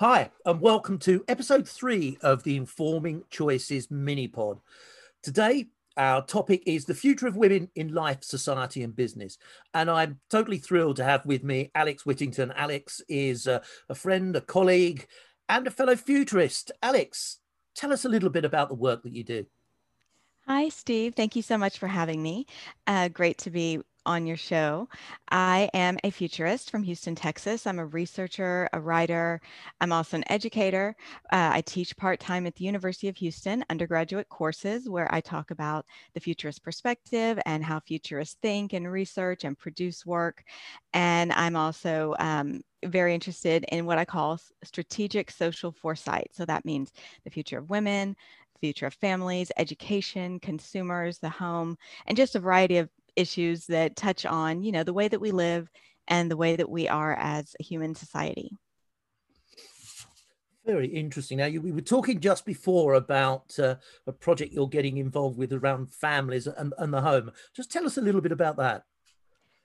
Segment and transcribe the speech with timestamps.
[0.00, 4.58] Hi, and welcome to episode three of the Informing Choices mini pod.
[5.22, 9.36] Today, our topic is the future of women in life, society, and business.
[9.74, 12.50] And I'm totally thrilled to have with me Alex Whittington.
[12.56, 13.60] Alex is a,
[13.90, 15.06] a friend, a colleague,
[15.50, 16.72] and a fellow futurist.
[16.82, 17.36] Alex,
[17.74, 19.44] tell us a little bit about the work that you do.
[20.46, 21.14] Hi, Steve.
[21.14, 22.46] Thank you so much for having me.
[22.86, 24.88] Uh, great to be on your show.
[25.30, 27.66] I am a futurist from Houston, Texas.
[27.66, 29.40] I'm a researcher, a writer.
[29.80, 30.96] I'm also an educator.
[31.32, 35.50] Uh, I teach part time at the University of Houston undergraduate courses where I talk
[35.50, 40.44] about the futurist perspective and how futurists think and research and produce work.
[40.92, 46.30] And I'm also um, very interested in what I call strategic social foresight.
[46.32, 46.92] So that means
[47.24, 48.16] the future of women,
[48.60, 51.76] future of families, education, consumers, the home,
[52.06, 52.88] and just a variety of
[53.20, 55.68] issues that touch on, you know, the way that we live
[56.08, 58.50] and the way that we are as a human society.
[60.66, 61.38] Very interesting.
[61.38, 63.76] Now, you, we were talking just before about uh,
[64.06, 67.32] a project you're getting involved with around families and, and the home.
[67.56, 68.82] Just tell us a little bit about that.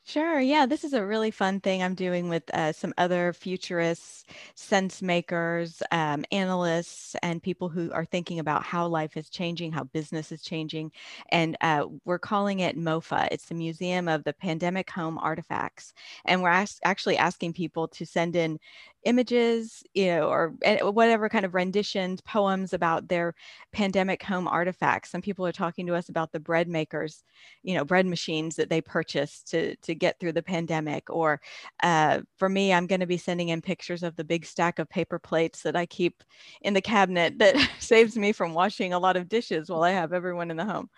[0.07, 0.39] Sure.
[0.39, 5.01] Yeah, this is a really fun thing I'm doing with uh, some other futurists, sense
[5.01, 10.31] makers, um, analysts, and people who are thinking about how life is changing, how business
[10.31, 10.91] is changing.
[11.29, 13.27] And uh, we're calling it MOFA.
[13.31, 15.91] It's the Museum of the Pandemic Home Artifacts.
[16.25, 18.59] And we're as- actually asking people to send in
[19.05, 23.33] images, you know, or eh, whatever kind of renditions, poems about their
[23.71, 25.11] pandemic home artifacts.
[25.11, 27.23] Some people are talking to us about the bread makers,
[27.63, 31.09] you know, bread machines that they purchased to to get through the pandemic.
[31.09, 31.39] Or
[31.83, 34.89] uh, for me, I'm going to be sending in pictures of the big stack of
[34.89, 36.23] paper plates that I keep
[36.61, 40.13] in the cabinet that saves me from washing a lot of dishes while I have
[40.13, 40.89] everyone in the home.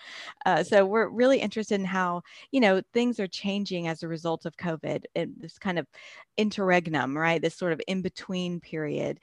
[0.46, 4.46] Uh, so we're really interested in how you know things are changing as a result
[4.46, 5.04] of COVID.
[5.16, 5.88] And this kind of
[6.38, 7.42] interregnum, right?
[7.42, 9.20] This sort of in between period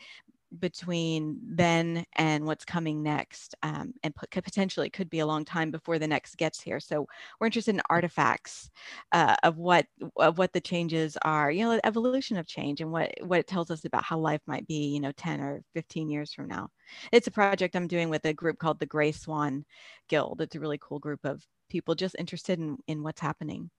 [0.58, 5.98] between then and what's coming next um, and potentially could be a long time before
[5.98, 6.80] the next gets here.
[6.80, 7.06] So
[7.38, 8.70] we're interested in artifacts
[9.12, 9.86] uh, of what
[10.16, 13.46] of what the changes are you know the evolution of change and what what it
[13.46, 16.68] tells us about how life might be you know 10 or 15 years from now.
[17.12, 19.64] It's a project i'm doing with a group called the gray swan
[20.08, 20.40] guild.
[20.40, 23.70] It's a really cool group of people just interested in in what's happening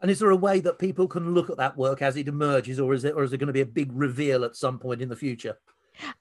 [0.00, 2.78] and is there a way that people can look at that work as it emerges,
[2.78, 5.02] or is it, or is it going to be a big reveal at some point
[5.02, 5.56] in the future?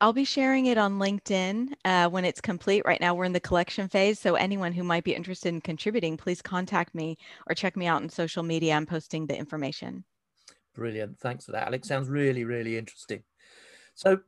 [0.02, 2.84] I'll be sharing it on LinkedIn uh, when it's complete.
[2.86, 4.20] Right now, we're in the collection phase.
[4.20, 7.18] So, anyone who might be interested in contributing, please contact me
[7.48, 8.74] or check me out on social media.
[8.74, 10.04] I'm posting the information.
[10.74, 11.20] Brilliant.
[11.20, 11.88] Thanks for that, Alex.
[11.88, 13.22] Sounds really, really interesting.
[13.94, 14.20] So,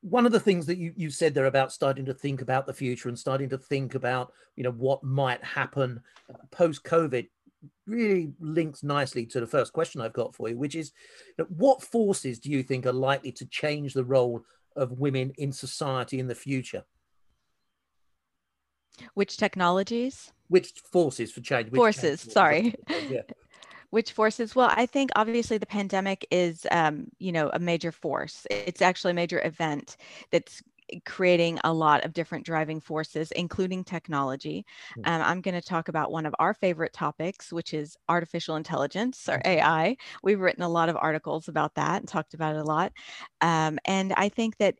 [0.00, 2.74] one of the things that you, you said there about starting to think about the
[2.74, 6.00] future and starting to think about, you know, what might happen
[6.50, 7.28] post COVID
[7.86, 10.92] really links nicely to the first question I've got for you, which is
[11.36, 14.44] you know, what forces do you think are likely to change the role
[14.76, 16.84] of women in society in the future?
[19.14, 20.32] Which technologies?
[20.48, 21.70] Which forces for change?
[21.70, 22.74] Which forces, change sorry.
[23.10, 23.22] Yeah.
[23.90, 24.56] Which forces?
[24.56, 28.44] Well, I think obviously the pandemic is, um, you know, a major force.
[28.50, 29.96] It's actually a major event
[30.32, 30.64] that's
[31.04, 34.64] creating a lot of different driving forces, including technology.
[35.04, 39.28] Um, I'm going to talk about one of our favorite topics, which is artificial intelligence
[39.28, 39.96] or AI.
[40.22, 42.92] We've written a lot of articles about that and talked about it a lot.
[43.40, 44.76] Um, and I think that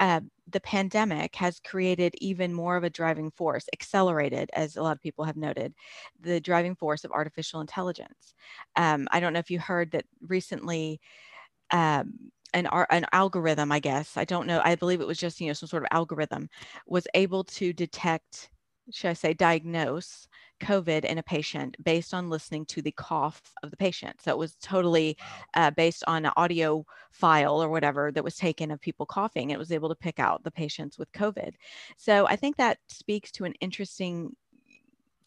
[0.00, 4.96] uh, the pandemic has created even more of a driving force, accelerated, as a lot
[4.96, 5.74] of people have noted,
[6.18, 8.34] the driving force of artificial intelligence.
[8.76, 11.00] Um, I don't know if you heard that recently.
[11.70, 15.46] Um, an, an algorithm, I guess, I don't know, I believe it was just, you
[15.46, 16.48] know, some sort of algorithm,
[16.86, 18.50] was able to detect,
[18.92, 20.28] should I say, diagnose
[20.60, 24.20] COVID in a patient based on listening to the cough of the patient.
[24.20, 25.16] So it was totally
[25.54, 29.50] uh, based on an audio file or whatever that was taken of people coughing.
[29.50, 31.54] It was able to pick out the patients with COVID.
[31.96, 34.36] So I think that speaks to an interesting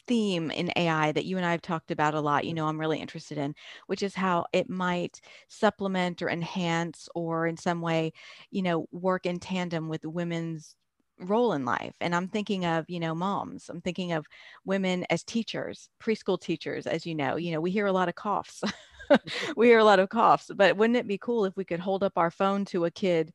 [0.06, 2.80] theme in AI that you and I have talked about a lot, you know, I'm
[2.80, 3.54] really interested in,
[3.86, 8.12] which is how it might supplement or enhance or in some way,
[8.50, 10.76] you know, work in tandem with women's
[11.20, 11.94] role in life.
[12.00, 13.68] And I'm thinking of, you know, moms.
[13.68, 14.26] I'm thinking of
[14.64, 18.14] women as teachers, preschool teachers, as you know, you know, we hear a lot of
[18.14, 18.62] coughs.
[19.56, 22.02] we hear a lot of coughs, but wouldn't it be cool if we could hold
[22.02, 23.32] up our phone to a kid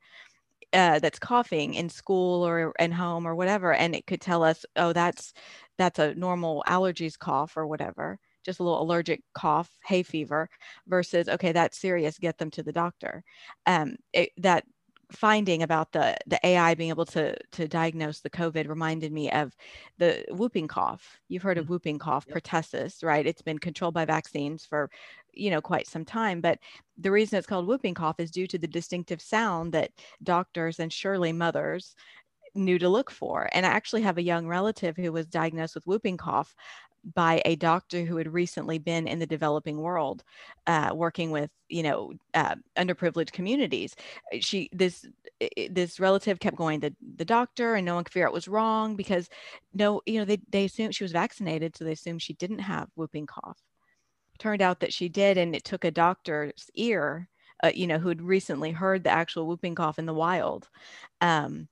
[0.72, 4.64] uh, that's coughing in school or in home or whatever, and it could tell us,
[4.76, 5.32] oh, that's
[5.78, 10.48] that's a normal allergies cough or whatever, just a little allergic cough, hay fever,
[10.86, 13.22] versus okay, that's serious, get them to the doctor.
[13.66, 14.64] Um, it, that
[15.10, 19.54] finding about the the AI being able to to diagnose the COVID reminded me of
[19.98, 21.18] the whooping cough.
[21.28, 21.72] You've heard of mm-hmm.
[21.72, 22.36] whooping cough, yep.
[22.36, 23.26] pertussis, right?
[23.26, 24.90] It's been controlled by vaccines for
[25.32, 26.58] you know quite some time, but
[26.98, 29.90] the reason it's called whooping cough is due to the distinctive sound that
[30.22, 31.94] doctors and surely mothers
[32.54, 33.48] knew to look for.
[33.52, 36.54] And I actually have a young relative who was diagnosed with whooping cough
[37.14, 40.22] by a doctor who had recently been in the developing world
[40.66, 43.94] uh, working with you know uh, underprivileged communities.
[44.40, 45.06] She this
[45.70, 48.48] this relative kept going to the doctor and no one could figure out what was
[48.48, 49.28] wrong because
[49.72, 52.88] no you know they, they assumed she was vaccinated so they assumed she didn't have
[52.96, 53.58] whooping cough.
[54.38, 57.28] Turned out that she did and it took a doctor's ear
[57.62, 60.68] uh, you know who had recently heard the actual whooping cough in the wild.
[61.20, 61.68] Um,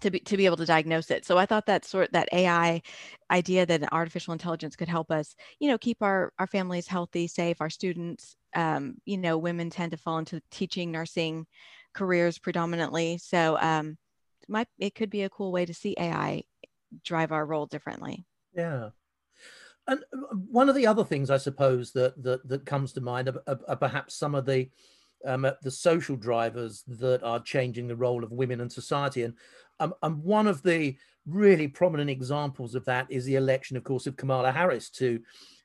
[0.00, 1.24] to be to be able to diagnose it.
[1.24, 2.82] So I thought that sort that AI
[3.30, 7.26] idea that an artificial intelligence could help us, you know, keep our our families healthy,
[7.26, 8.36] safe, our students.
[8.54, 11.46] Um, you know, women tend to fall into teaching, nursing
[11.92, 13.18] careers predominantly.
[13.18, 13.96] So um,
[14.48, 16.44] might it could be a cool way to see AI
[17.04, 18.24] drive our role differently.
[18.54, 18.90] Yeah.
[19.86, 23.28] And uh, one of the other things I suppose that that, that comes to mind
[23.28, 24.70] are, are, are perhaps some of the
[25.24, 29.22] um, the social drivers that are changing the role of women in society.
[29.22, 29.34] And
[29.80, 30.96] um, and one of the
[31.26, 35.20] really prominent examples of that is the election, of course, of Kamala Harris to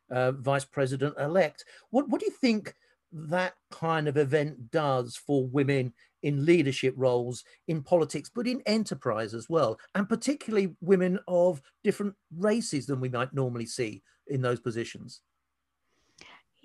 [0.10, 1.66] uh, vice president elect.
[1.90, 2.74] What, what do you think
[3.12, 9.34] that kind of event does for women in leadership roles in politics, but in enterprise
[9.34, 14.60] as well, and particularly women of different races than we might normally see in those
[14.60, 15.22] positions?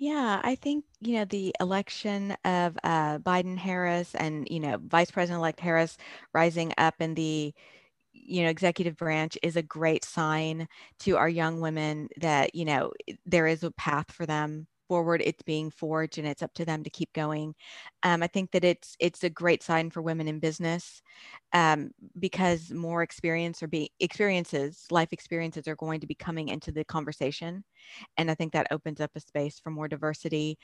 [0.01, 5.11] Yeah, I think, you know, the election of uh, Biden Harris and, you know, Vice
[5.11, 5.95] President elect Harris
[6.33, 7.53] rising up in the,
[8.13, 10.67] you know, executive branch is a great sign
[11.01, 12.93] to our young women that, you know,
[13.25, 16.83] there is a path for them forward it's being forged and it's up to them
[16.83, 17.55] to keep going.
[18.03, 21.01] Um, i think that it's it's a great sign for women in business
[21.53, 26.73] um, because more experience or be experiences life experiences are going to be coming into
[26.73, 27.63] the conversation
[28.17, 30.57] and i think that opens up a space for more diversity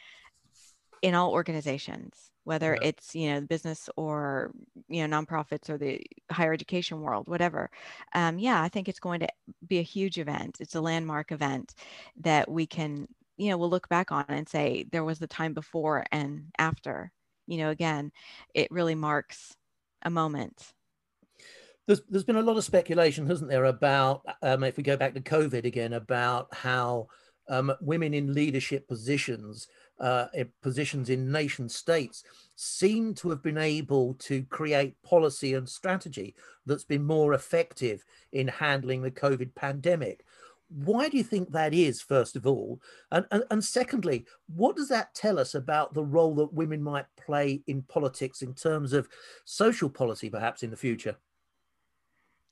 [1.01, 2.89] in all organizations whether yeah.
[2.89, 4.51] it's you know the business or
[4.89, 6.01] you know nonprofits or the
[6.31, 7.69] higher education world whatever.
[8.13, 9.27] Um, yeah i think it's going to
[9.65, 10.57] be a huge event.
[10.59, 11.75] It's a landmark event
[12.21, 13.07] that we can
[13.37, 17.11] you know we'll look back on and say there was the time before and after
[17.45, 18.11] you know again
[18.53, 19.55] it really marks
[20.03, 20.73] a moment.
[21.85, 25.13] There's, there's been a lot of speculation hasn't there about um, if we go back
[25.13, 27.07] to covid again about how
[27.49, 29.67] um, women in leadership positions
[29.99, 32.23] uh, in positions in nation states
[32.55, 36.35] seem to have been able to create policy and strategy
[36.65, 38.03] that's been more effective
[38.33, 40.25] in handling the covid pandemic
[40.69, 42.79] why do you think that is first of all
[43.11, 47.05] and, and, and secondly what does that tell us about the role that women might
[47.15, 49.07] play in politics in terms of
[49.45, 51.15] social policy perhaps in the future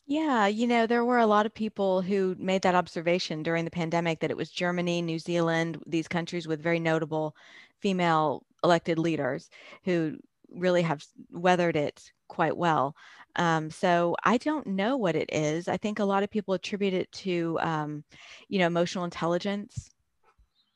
[0.08, 3.72] yeah, you know, there were a lot of people who made that observation during the
[3.72, 7.36] pandemic that it was Germany, New Zealand, these countries with very notable
[7.80, 9.50] female elected leaders
[9.84, 10.18] who
[10.52, 12.96] really have weathered it quite well.
[13.36, 15.68] Um, so I don't know what it is.
[15.68, 18.04] I think a lot of people attribute it to, um,
[18.48, 19.90] you know, emotional intelligence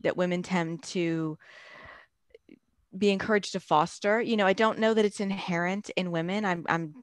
[0.01, 1.37] that women tend to
[2.97, 4.21] be encouraged to foster.
[4.21, 6.43] You know, I don't know that it's inherent in women.
[6.45, 6.95] I'm, I'm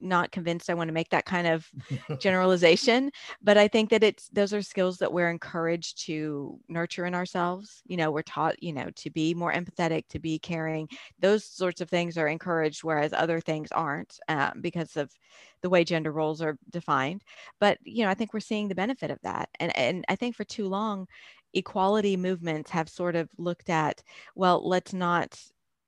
[0.00, 1.68] not convinced I want to make that kind of
[2.20, 3.10] generalization,
[3.42, 7.82] but I think that it's those are skills that we're encouraged to nurture in ourselves.
[7.86, 10.88] You know, we're taught, you know, to be more empathetic, to be caring.
[11.18, 15.10] Those sorts of things are encouraged, whereas other things aren't um, because of
[15.62, 17.22] the way gender roles are defined.
[17.60, 20.36] But you know, I think we're seeing the benefit of that, and and I think
[20.36, 21.06] for too long,
[21.54, 24.02] equality movements have sort of looked at,
[24.34, 25.38] well, let's not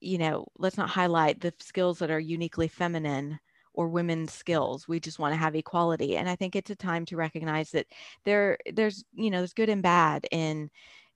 [0.01, 3.39] you know let's not highlight the skills that are uniquely feminine
[3.75, 4.87] or women's skills.
[4.87, 6.17] We just want to have equality.
[6.17, 7.87] And I think it's a time to recognize that
[8.25, 10.71] there there's you know there's good and bad in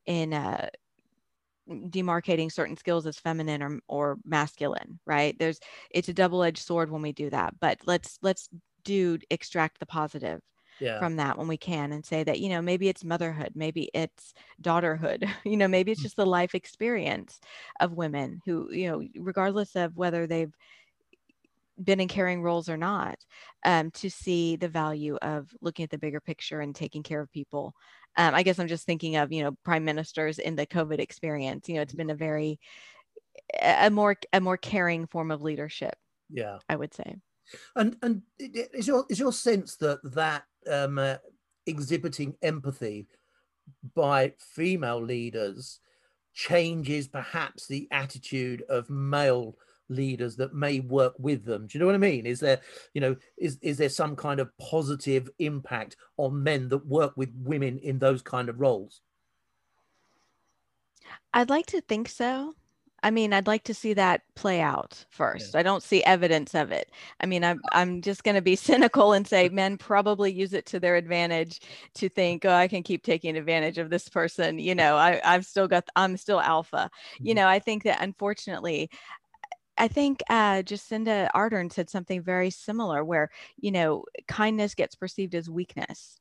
[0.06, 0.68] in uh,
[1.68, 5.58] demarcating certain skills as feminine or, or masculine right there's
[5.90, 8.48] it's a double-edged sword when we do that but let's let's
[8.84, 10.40] do extract the positive
[10.78, 10.98] yeah.
[10.98, 14.32] from that when we can and say that you know maybe it's motherhood maybe it's
[14.62, 16.04] daughterhood you know maybe it's mm.
[16.04, 17.40] just the life experience
[17.80, 20.54] of women who you know regardless of whether they've
[21.82, 23.16] been in caring roles or not
[23.64, 27.30] um, to see the value of looking at the bigger picture and taking care of
[27.32, 27.74] people.
[28.18, 31.68] Um, i guess i'm just thinking of you know prime ministers in the covid experience
[31.68, 32.58] you know it's been a very
[33.60, 35.94] a more a more caring form of leadership
[36.30, 36.58] yeah.
[36.68, 37.16] I would say.
[37.74, 41.16] And and is your is your sense that that um, uh,
[41.66, 43.06] exhibiting empathy
[43.94, 45.80] by female leaders
[46.34, 49.54] changes perhaps the attitude of male
[49.88, 52.60] leaders that may work with them do you know what i mean is there
[52.94, 57.30] you know is is there some kind of positive impact on men that work with
[57.36, 59.00] women in those kind of roles
[61.34, 62.54] i'd like to think so
[63.02, 65.54] I mean, I'd like to see that play out first.
[65.54, 65.60] Yeah.
[65.60, 66.90] I don't see evidence of it.
[67.20, 70.66] I mean, I'm I'm just going to be cynical and say men probably use it
[70.66, 71.60] to their advantage
[71.94, 74.58] to think, oh, I can keep taking advantage of this person.
[74.58, 76.90] You know, I I've still got I'm still alpha.
[77.20, 77.36] You mm-hmm.
[77.36, 78.90] know, I think that unfortunately.
[79.78, 85.34] I think uh, Jacinda Ardern said something very similar, where you know kindness gets perceived
[85.34, 86.18] as weakness,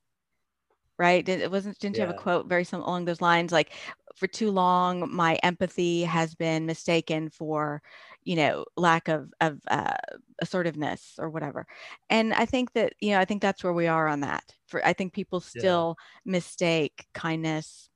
[0.98, 1.26] right?
[1.28, 2.02] It wasn't didn't yeah.
[2.02, 3.72] you have a quote very some along those lines like
[4.16, 7.82] for too long my empathy has been mistaken for
[8.24, 9.94] you know lack of of uh,
[10.40, 11.66] assertiveness or whatever
[12.10, 14.84] and i think that you know i think that's where we are on that for
[14.84, 16.32] i think people still yeah.
[16.32, 17.88] mistake kindness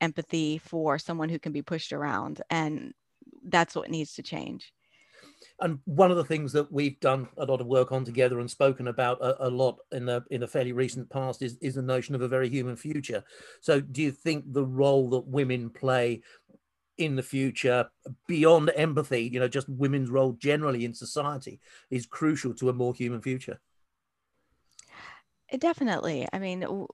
[0.00, 2.92] empathy for someone who can be pushed around and
[3.46, 4.72] that's what needs to change
[5.60, 8.50] and one of the things that we've done a lot of work on together and
[8.50, 11.82] spoken about a, a, lot in the in the fairly recent past is, is the
[11.82, 13.24] notion of a very human future.
[13.60, 16.22] So do you think the role that women play
[16.98, 17.88] in the future
[18.26, 21.60] beyond empathy, you know, just women's role generally in society
[21.90, 23.60] is crucial to a more human future?
[25.58, 26.26] Definitely.
[26.32, 26.86] I mean,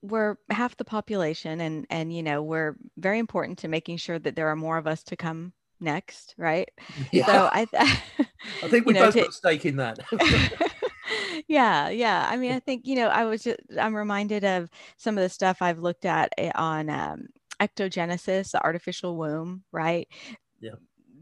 [0.00, 4.36] we're half the population and and you know, we're very important to making sure that
[4.36, 6.68] there are more of us to come next, right?
[7.12, 7.26] Yeah.
[7.26, 7.66] So I,
[8.62, 9.98] I think we know, both to, got stake in that.
[11.48, 12.26] yeah, yeah.
[12.28, 15.28] I mean, I think you know, I was just I'm reminded of some of the
[15.28, 17.26] stuff I've looked at eh, on um,
[17.60, 20.08] ectogenesis, the artificial womb, right?
[20.60, 20.76] Yeah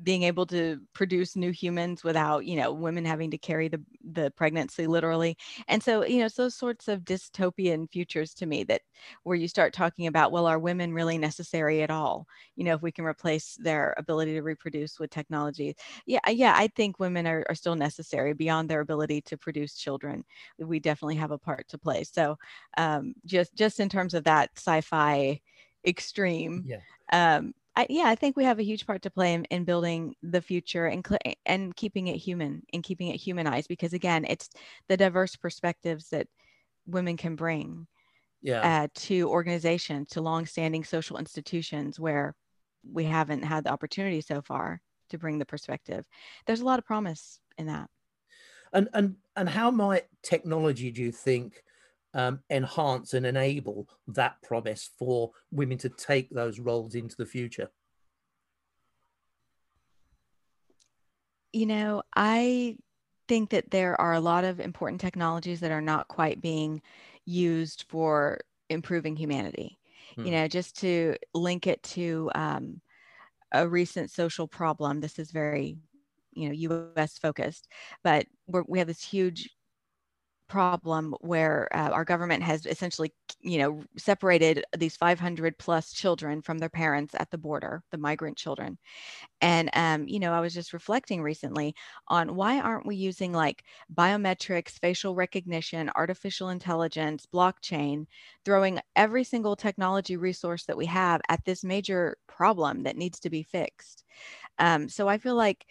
[0.04, 3.82] being able to produce new humans without you know women having to carry the
[4.12, 5.36] the pregnancy literally.
[5.66, 8.82] And so you know it's those sorts of dystopian futures to me that
[9.24, 12.26] where you start talking about well are women really necessary at all?
[12.56, 15.74] You know if we can replace their ability to reproduce with technology.
[16.06, 20.24] Yeah yeah i think women are, are still necessary beyond their ability to produce children.
[20.58, 22.04] We definitely have a part to play.
[22.04, 22.38] So
[22.76, 25.40] um, just just in terms of that sci-fi
[25.86, 26.78] extreme yeah.
[27.12, 30.14] um, I, yeah, I think we have a huge part to play in, in building
[30.22, 31.04] the future and
[31.44, 34.50] and keeping it human and keeping it humanized because again, it's
[34.88, 36.28] the diverse perspectives that
[36.86, 37.86] women can bring
[38.42, 38.84] yeah.
[38.84, 42.34] uh, to organizations, to longstanding social institutions where
[42.88, 46.04] we haven't had the opportunity so far to bring the perspective.
[46.46, 47.88] There's a lot of promise in that.
[48.72, 51.62] And and and how might technology, do you think,
[52.14, 57.70] um, enhance and enable that promise for women to take those roles into the future?
[61.52, 62.76] You know, I
[63.28, 66.82] think that there are a lot of important technologies that are not quite being
[67.24, 69.78] used for improving humanity.
[70.16, 70.26] Hmm.
[70.26, 72.80] You know, just to link it to um,
[73.52, 75.76] a recent social problem, this is very,
[76.32, 76.54] you know,
[76.96, 77.68] US focused,
[78.02, 78.26] but
[78.66, 79.48] we have this huge
[80.48, 86.58] problem where uh, our government has essentially you know separated these 500 plus children from
[86.58, 88.78] their parents at the border the migrant children.
[89.40, 91.74] And um, you know i was just reflecting recently
[92.08, 98.06] on why aren't we using like biometrics facial recognition artificial intelligence blockchain
[98.44, 103.30] throwing every single technology resource that we have at this major problem that needs to
[103.30, 104.04] be fixed?
[104.58, 105.66] Um, so i feel like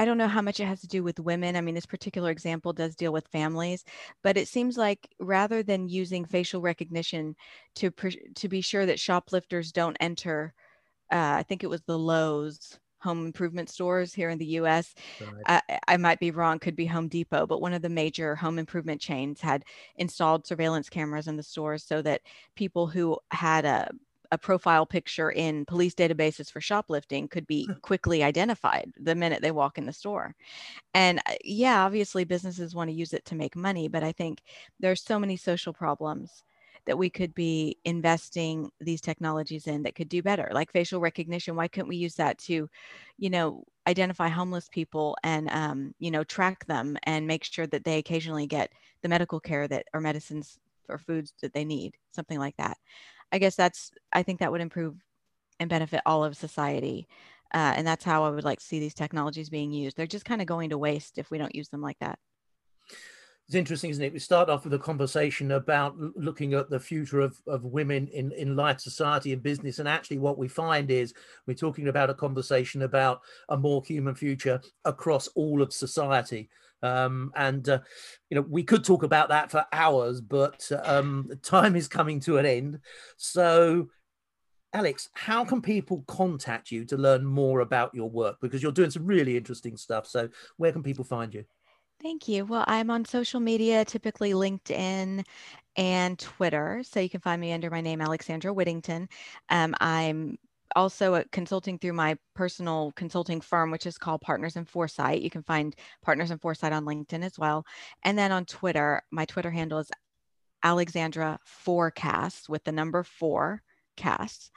[0.00, 1.56] I don't know how much it has to do with women.
[1.56, 3.84] I mean, this particular example does deal with families,
[4.22, 7.36] but it seems like rather than using facial recognition
[7.74, 10.54] to to be sure that shoplifters don't enter,
[11.12, 14.94] uh, I think it was the Lowe's home improvement stores here in the U.S.
[15.20, 15.62] Right.
[15.68, 18.58] I, I might be wrong, could be Home Depot, but one of the major home
[18.58, 19.64] improvement chains had
[19.96, 22.22] installed surveillance cameras in the stores so that
[22.56, 23.90] people who had a
[24.32, 29.50] a profile picture in police databases for shoplifting could be quickly identified the minute they
[29.50, 30.34] walk in the store.
[30.94, 34.42] And uh, yeah, obviously businesses want to use it to make money, but I think
[34.78, 36.44] there's so many social problems
[36.86, 41.54] that we could be investing these technologies in that could do better like facial recognition
[41.54, 42.68] why couldn't we use that to
[43.18, 47.84] you know identify homeless people and um, you know track them and make sure that
[47.84, 48.72] they occasionally get
[49.02, 50.58] the medical care that or medicines
[50.90, 52.76] or foods that they need something like that
[53.32, 54.96] I guess that's I think that would improve
[55.58, 57.06] and benefit all of society.
[57.52, 59.96] Uh, and that's how I would like to see these technologies being used.
[59.96, 62.18] They're just kind of going to waste if we don't use them like that.
[63.46, 64.12] It's interesting, isn't it?
[64.12, 68.30] We start off with a conversation about looking at the future of, of women in,
[68.30, 69.80] in life, society, and business.
[69.80, 71.12] And actually, what we find is
[71.48, 76.48] we're talking about a conversation about a more human future across all of society.
[76.82, 77.80] Um, and uh,
[78.30, 82.38] you know we could talk about that for hours, but um, time is coming to
[82.38, 82.80] an end.
[83.16, 83.88] So
[84.72, 88.36] Alex, how can people contact you to learn more about your work?
[88.40, 90.06] Because you're doing some really interesting stuff.
[90.06, 91.44] So, where can people find you?
[92.00, 92.46] Thank you.
[92.46, 95.24] Well, I'm on social media, typically LinkedIn
[95.76, 96.82] and Twitter.
[96.82, 99.08] So you can find me under my name, Alexandra Whittington.
[99.50, 100.38] Um, I'm
[100.76, 105.22] also consulting through my personal consulting firm, which is called Partners in Foresight.
[105.22, 107.64] You can find Partners in Foresight on LinkedIn as well.
[108.04, 109.90] And then on Twitter, my Twitter handle is
[110.62, 113.62] Alexandra Forecasts with the number four
[113.96, 114.50] casts.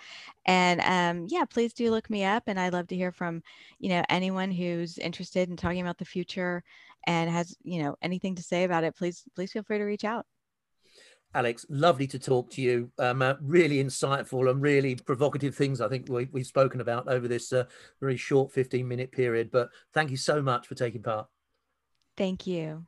[0.46, 2.44] And um, yeah, please do look me up.
[2.48, 3.42] And I'd love to hear from,
[3.80, 6.64] you know, anyone who's interested in talking about the future
[7.06, 8.96] and has, you know, anything to say about it.
[8.96, 10.26] Please, please feel free to reach out.
[11.36, 12.92] Alex, lovely to talk to you.
[13.00, 17.28] Um, uh, really insightful and really provocative things I think we, have spoken about over
[17.28, 17.66] this uh,
[18.00, 19.50] very short 15 minute period.
[19.52, 21.28] But thank you so much for taking part.
[22.16, 22.86] Thank you.